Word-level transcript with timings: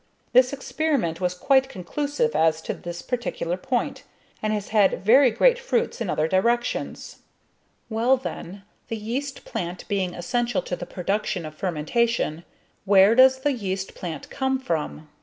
This 0.33 0.51
experiment 0.51 1.21
was 1.21 1.35
quite 1.35 1.69
conclusive 1.69 2.35
as 2.35 2.59
to 2.63 2.73
this 2.73 3.03
particular 3.03 3.55
point, 3.55 4.01
and 4.41 4.51
has 4.51 4.69
had 4.69 5.03
very 5.05 5.29
great 5.29 5.59
fruits 5.59 6.01
in 6.01 6.09
other 6.09 6.27
directions. 6.27 7.17
Well, 7.87 8.17
then, 8.17 8.63
the 8.87 8.97
yeast 8.97 9.45
plant 9.45 9.87
being 9.87 10.15
essential 10.15 10.63
to 10.63 10.75
the 10.75 10.87
production 10.87 11.45
of 11.45 11.53
fermentation, 11.53 12.43
where 12.83 13.13
does 13.13 13.41
the 13.41 13.53
yeast 13.53 13.93
plant 13.93 14.31
come 14.31 14.57
from? 14.57 15.07